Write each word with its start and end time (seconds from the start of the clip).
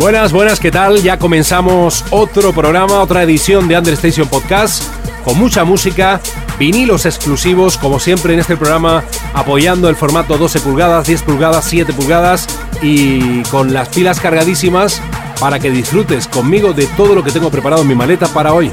Buenas, 0.00 0.32
buenas, 0.32 0.58
¿qué 0.60 0.70
tal? 0.70 1.02
Ya 1.02 1.18
comenzamos 1.18 2.06
otro 2.08 2.54
programa, 2.54 3.00
otra 3.02 3.22
edición 3.22 3.68
de 3.68 3.76
Understation 3.76 4.26
Podcast, 4.28 4.82
con 5.24 5.38
mucha 5.38 5.62
música, 5.64 6.22
vinilos 6.58 7.04
exclusivos, 7.04 7.76
como 7.76 8.00
siempre 8.00 8.32
en 8.32 8.40
este 8.40 8.56
programa, 8.56 9.04
apoyando 9.34 9.90
el 9.90 9.96
formato 9.96 10.38
12 10.38 10.60
pulgadas, 10.60 11.06
10 11.06 11.22
pulgadas, 11.22 11.66
7 11.66 11.92
pulgadas 11.92 12.46
y 12.80 13.42
con 13.50 13.74
las 13.74 13.90
pilas 13.90 14.20
cargadísimas 14.20 15.02
para 15.38 15.58
que 15.58 15.70
disfrutes 15.70 16.26
conmigo 16.28 16.72
de 16.72 16.86
todo 16.86 17.14
lo 17.14 17.22
que 17.22 17.30
tengo 17.30 17.50
preparado 17.50 17.82
en 17.82 17.88
mi 17.88 17.94
maleta 17.94 18.26
para 18.28 18.54
hoy. 18.54 18.70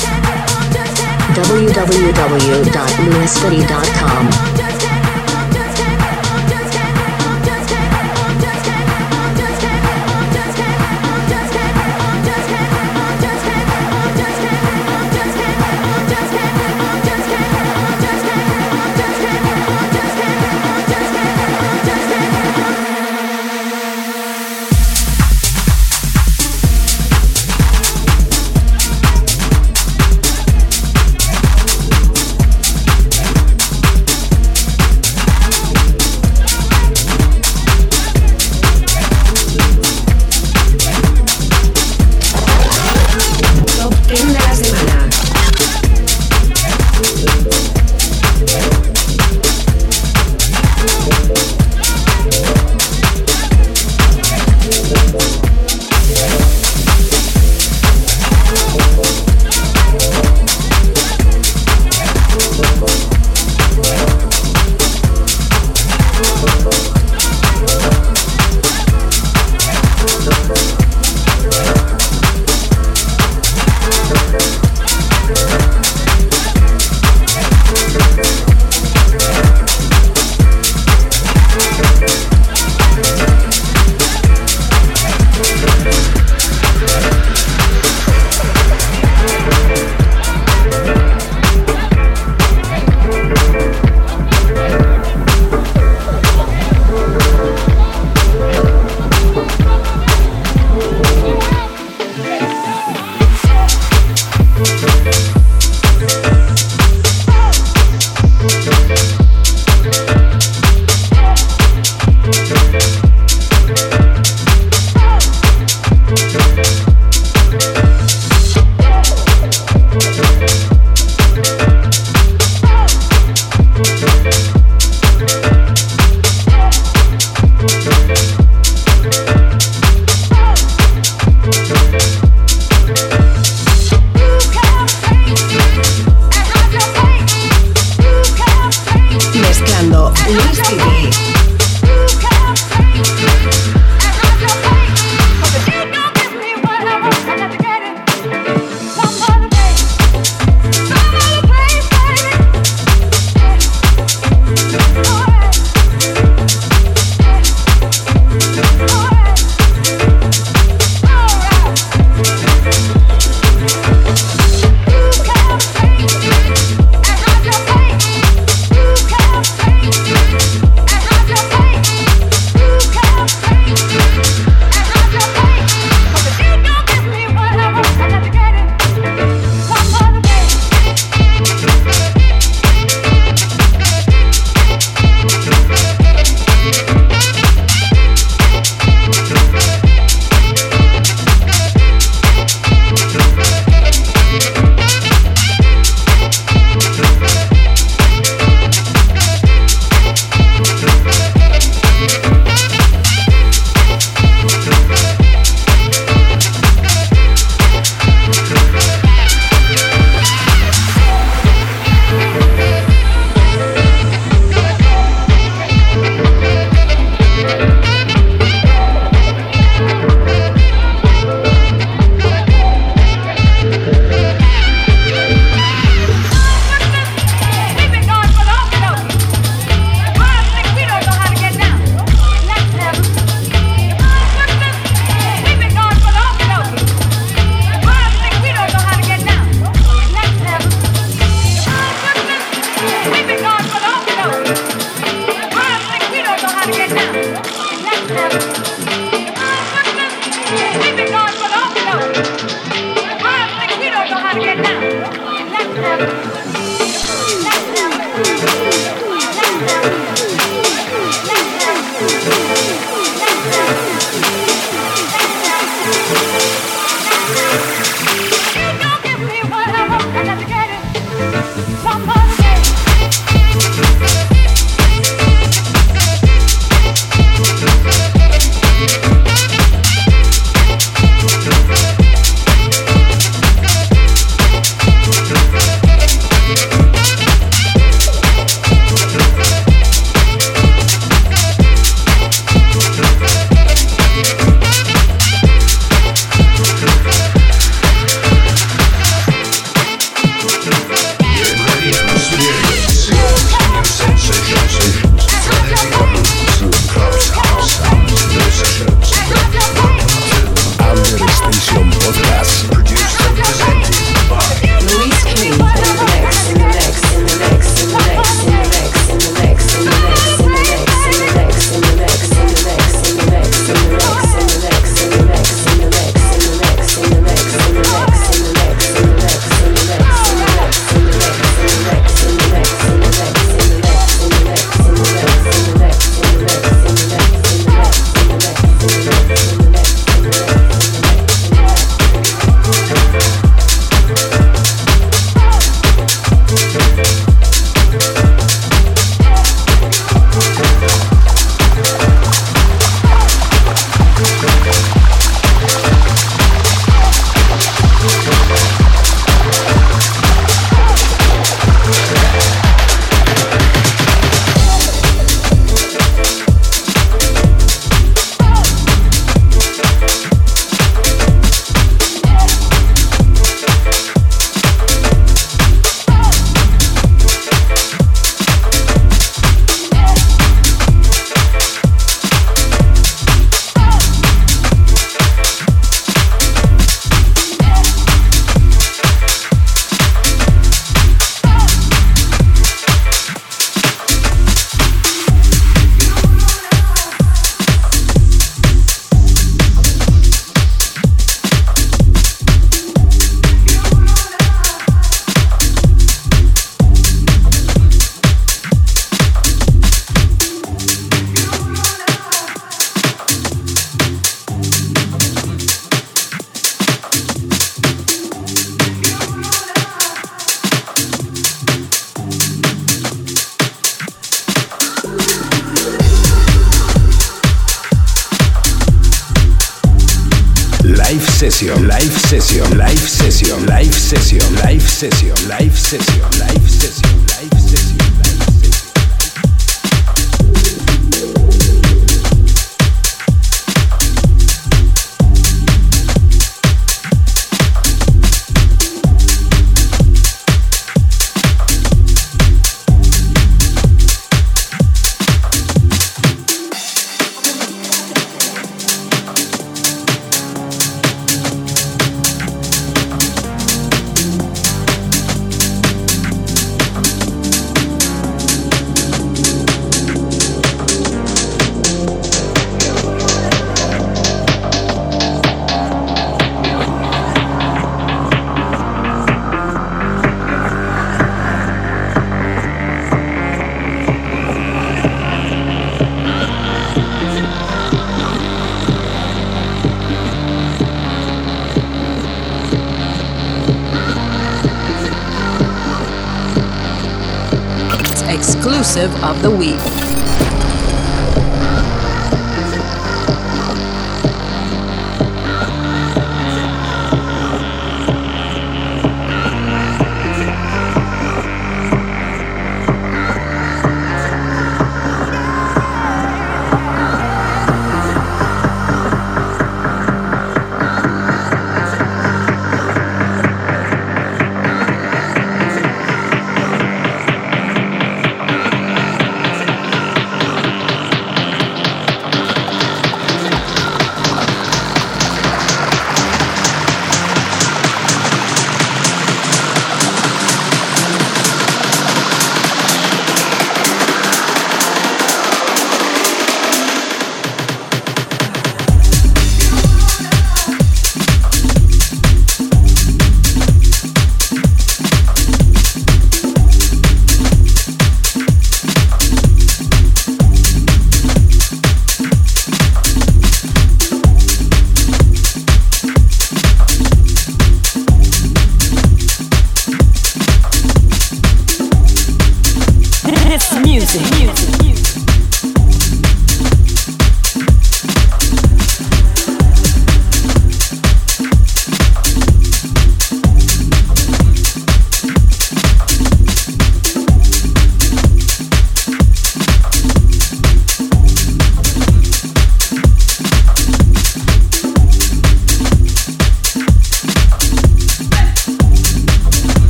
Of 499.24 499.42
the 499.42 499.50
week. 499.50 499.97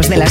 De 0.00 0.16
la 0.16 0.26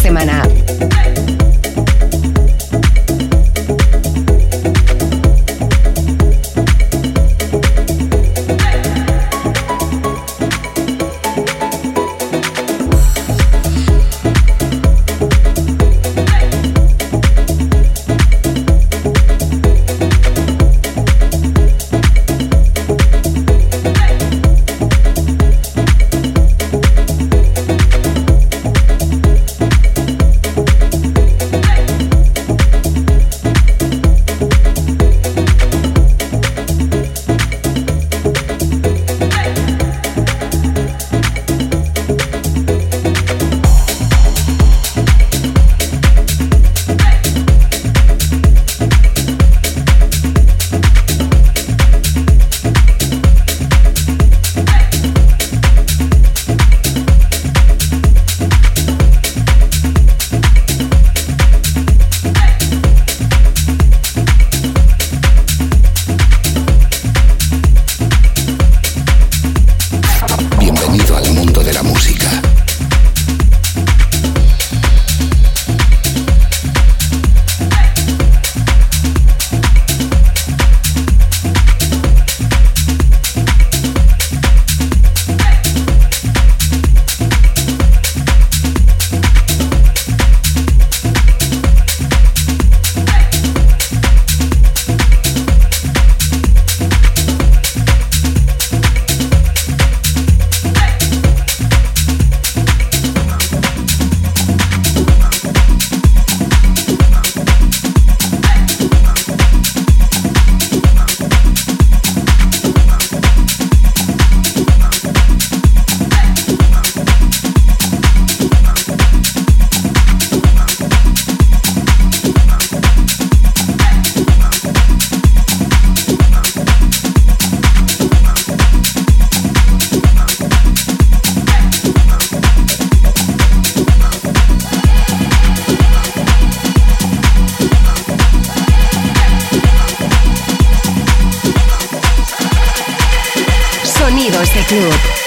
Club. 144.74 145.23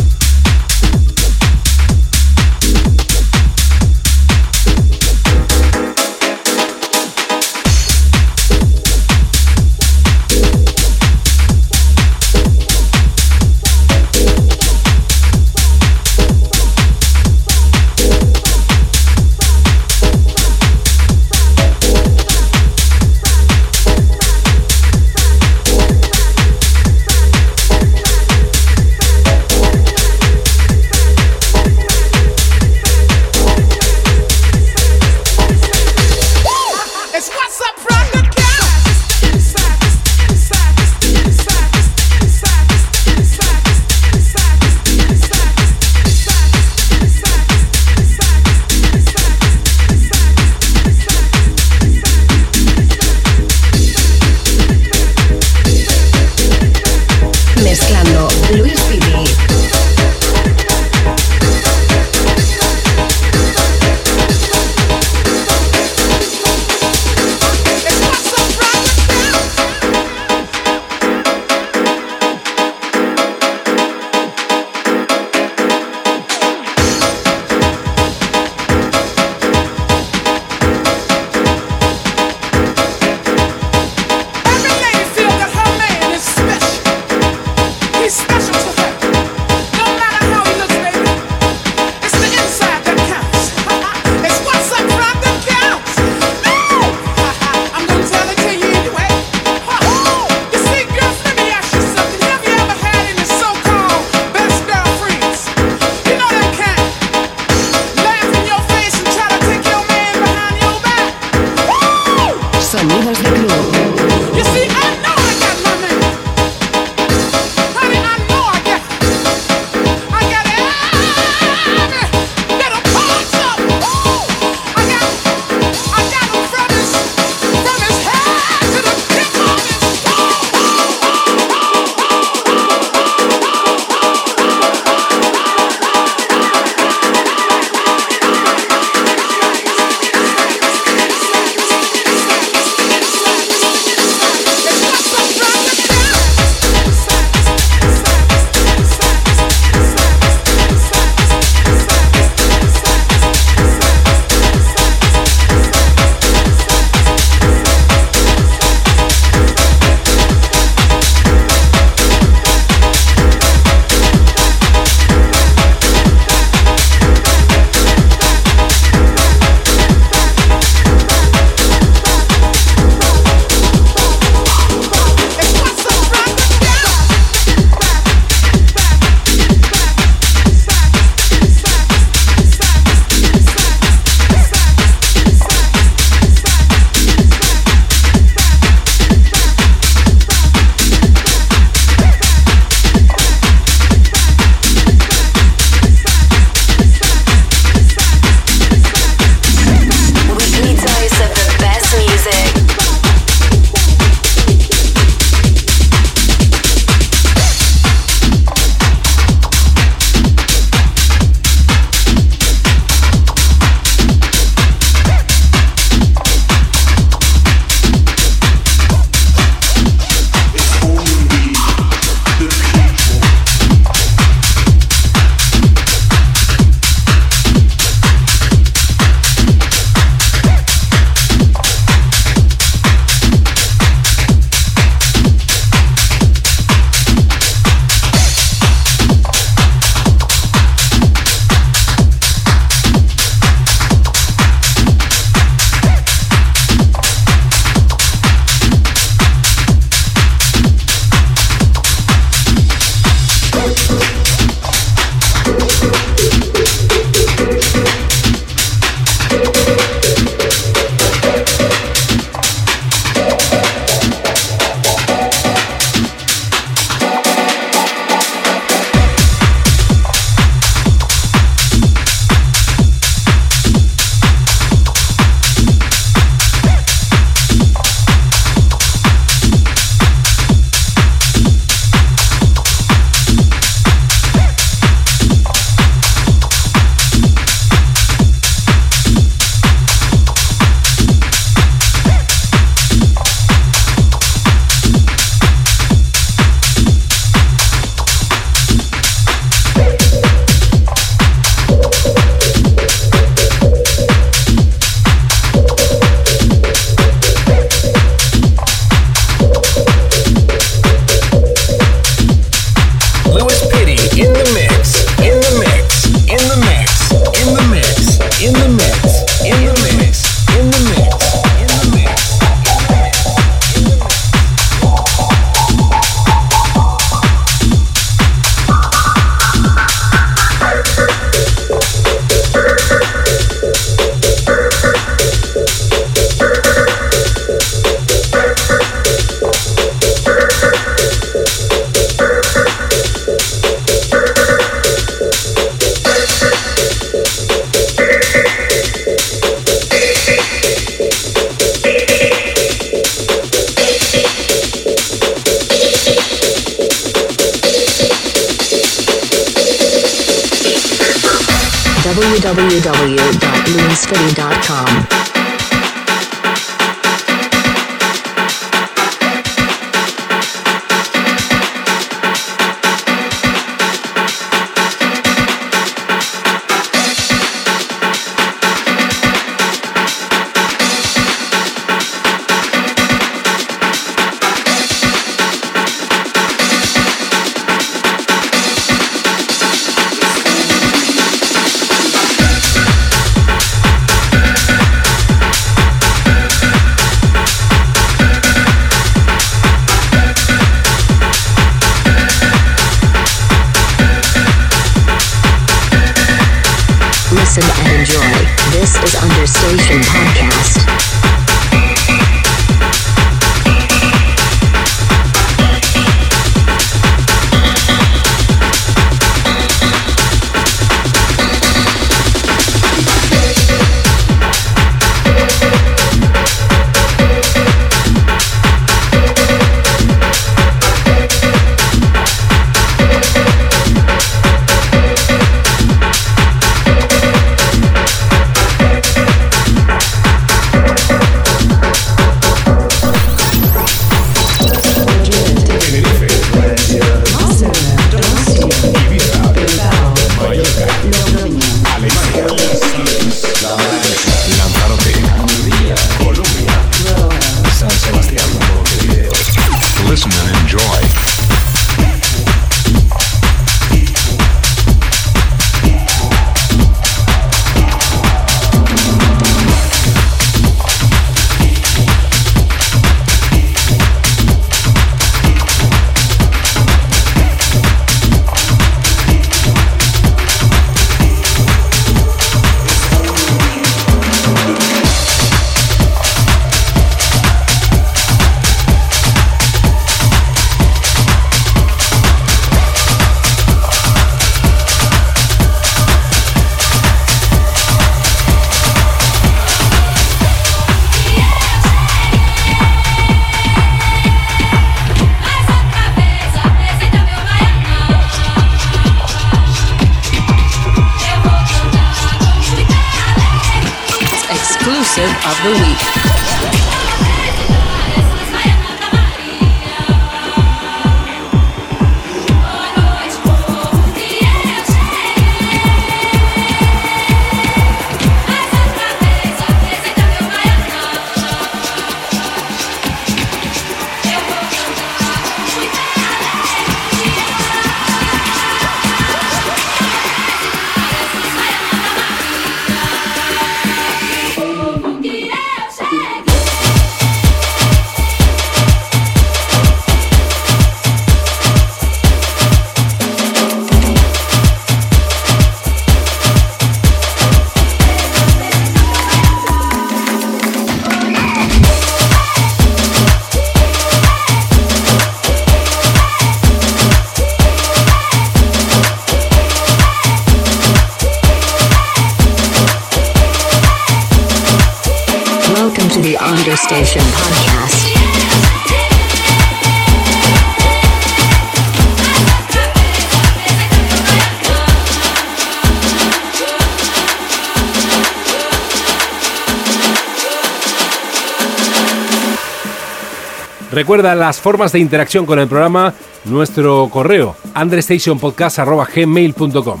Recuerda 594.12 594.34
las 594.34 594.60
formas 594.60 594.92
de 594.92 594.98
interacción 594.98 595.46
con 595.46 595.58
el 595.58 595.68
programa, 595.68 596.12
nuestro 596.44 597.08
correo 597.10 597.56
andrestationpodcast.gmail.com 597.72 600.00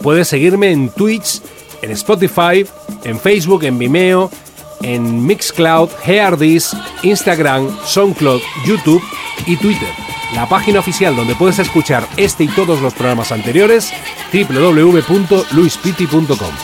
Puedes 0.00 0.28
seguirme 0.28 0.70
en 0.70 0.88
Twitch, 0.88 1.42
en 1.82 1.90
Spotify, 1.90 2.64
en 3.04 3.20
Facebook, 3.20 3.64
en 3.64 3.78
Vimeo, 3.78 4.30
en 4.80 5.26
Mixcloud, 5.26 5.90
Heardis, 6.06 6.74
Instagram, 7.02 7.68
SoundCloud, 7.84 8.40
YouTube 8.64 9.02
y 9.46 9.58
Twitter. 9.58 9.90
La 10.34 10.48
página 10.48 10.78
oficial 10.78 11.14
donde 11.14 11.34
puedes 11.34 11.58
escuchar 11.58 12.08
este 12.16 12.44
y 12.44 12.48
todos 12.48 12.80
los 12.80 12.94
programas 12.94 13.30
anteriores, 13.30 13.92
www.luispiti.com. 14.32 16.54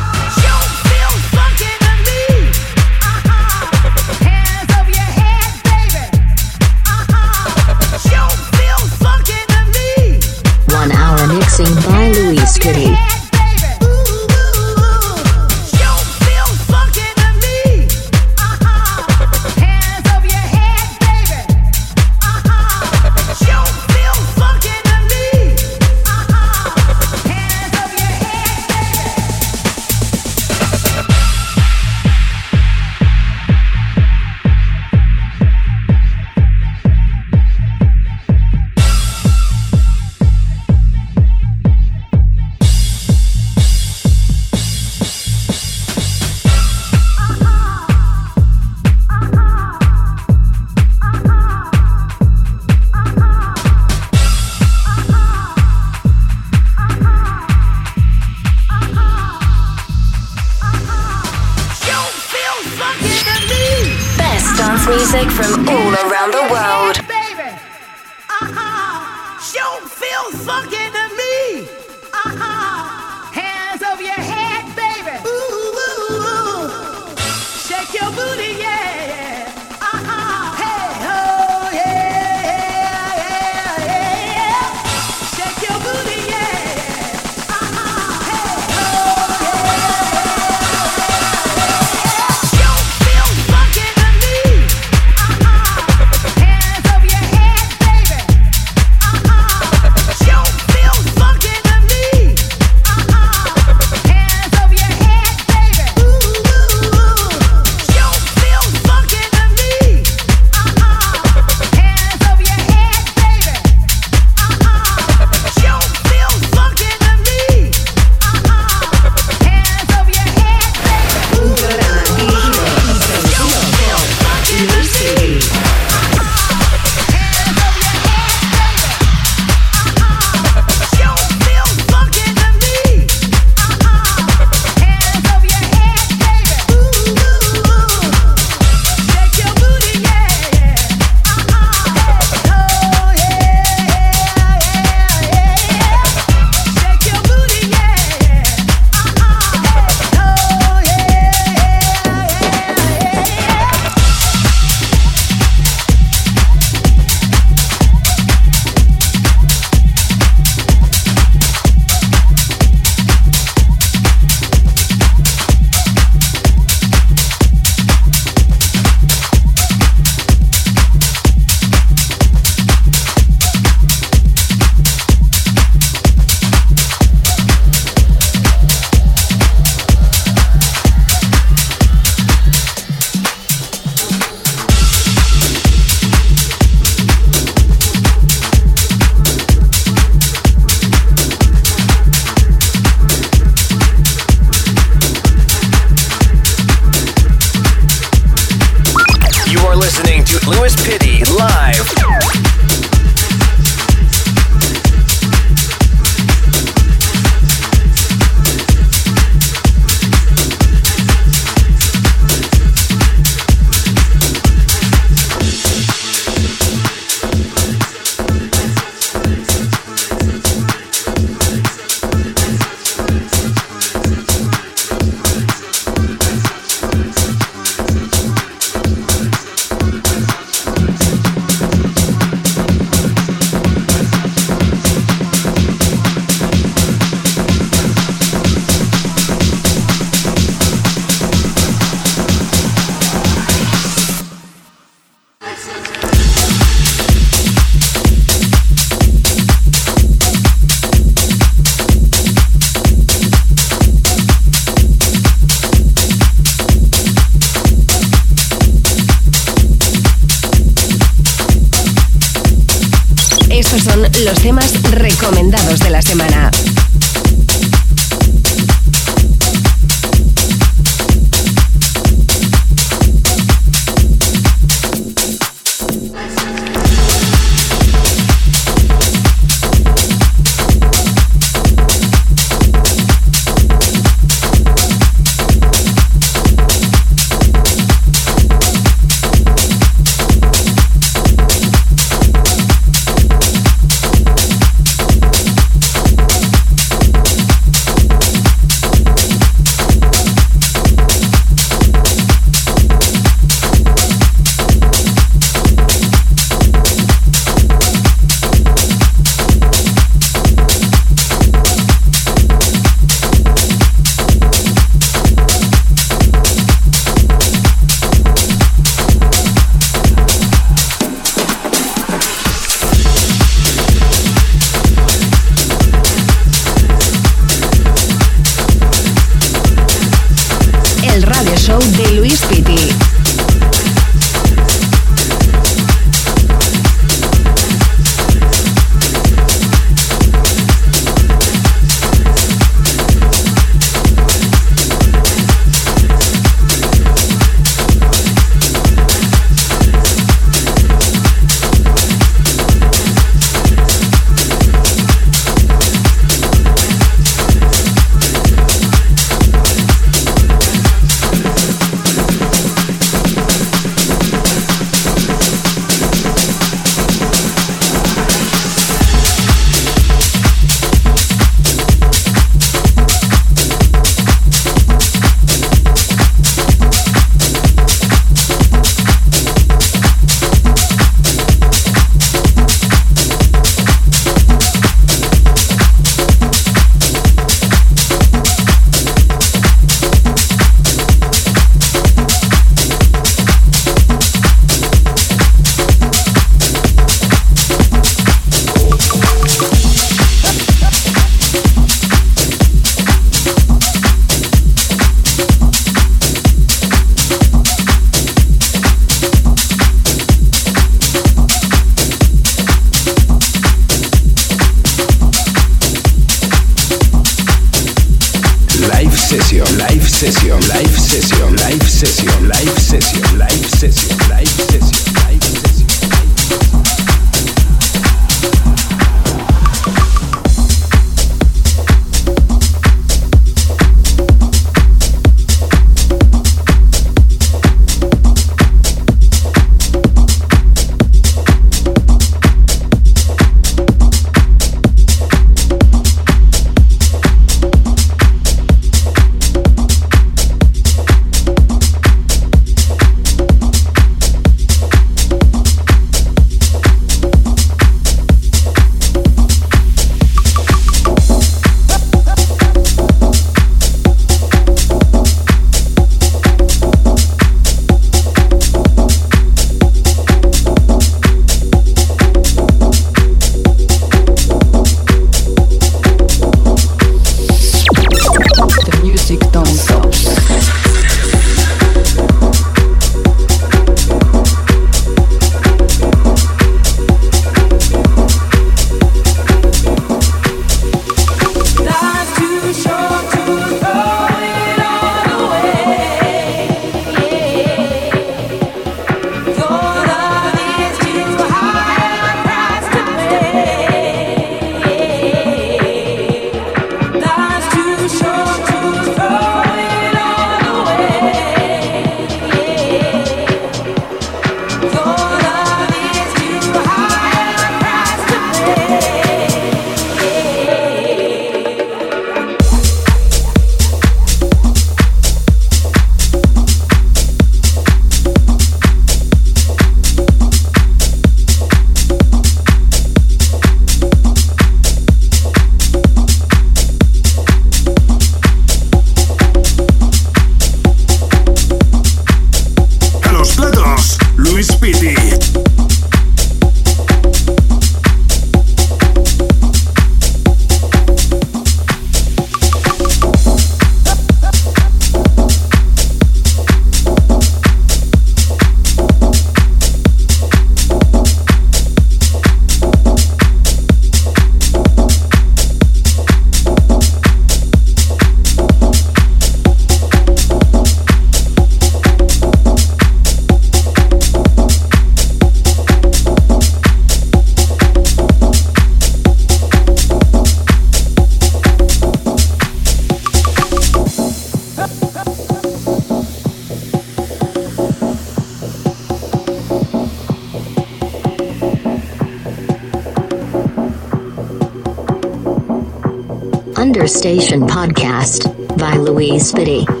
Station 596.91 597.61
podcast 597.61 598.77
by 598.77 598.97
Louise 598.97 599.49
Spitty. 599.49 600.00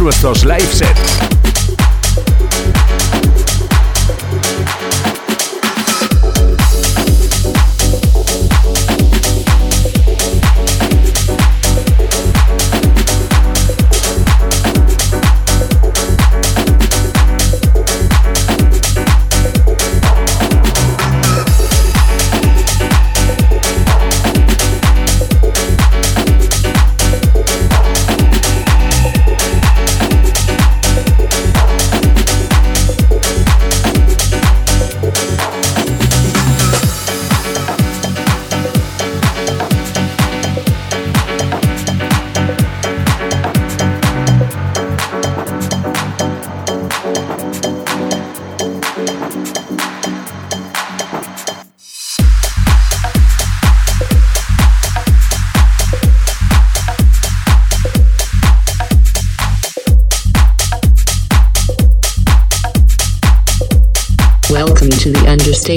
Nuestros 0.00 0.44
live 0.44 0.72
sets. 0.72 0.99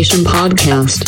Station 0.03 0.25
Podcast. 0.25 1.02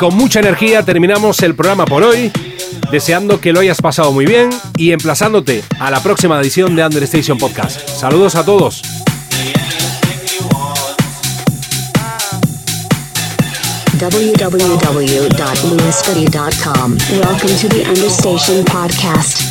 Con 0.00 0.16
mucha 0.16 0.40
energía 0.40 0.82
terminamos 0.82 1.42
el 1.42 1.54
programa 1.54 1.84
por 1.84 2.02
hoy, 2.02 2.32
deseando 2.90 3.38
que 3.38 3.52
lo 3.52 3.60
hayas 3.60 3.82
pasado 3.82 4.12
muy 4.12 4.24
bien 4.24 4.48
y 4.78 4.92
emplazándote 4.92 5.62
a 5.78 5.90
la 5.90 6.02
próxima 6.02 6.40
edición 6.40 6.74
de 6.74 6.86
Understation 6.86 7.36
Podcast. 7.36 7.86
Saludos 7.86 8.34
a 8.34 8.42
todos. 8.42 8.82
Welcome 17.10 17.56
to 17.58 17.68
the 17.68 17.84
Understation 17.86 18.64
Podcast. 18.64 19.49